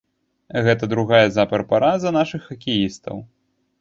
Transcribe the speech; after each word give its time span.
Гэта 0.67 0.87
другая 0.93 1.27
запар 1.37 1.65
параза 1.73 2.15
нашых 2.19 2.41
хакеістаў. 2.49 3.15